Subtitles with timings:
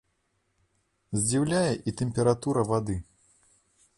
[1.19, 2.95] Здзіўляе і тэмпература вады.